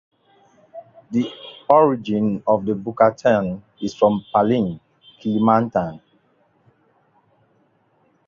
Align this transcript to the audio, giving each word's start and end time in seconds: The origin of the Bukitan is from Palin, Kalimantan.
The 1.11 1.31
origin 1.69 2.41
of 2.47 2.65
the 2.65 2.73
Bukitan 2.73 3.61
is 3.79 3.93
from 3.93 4.25
Palin, 4.33 4.79
Kalimantan. 5.21 6.01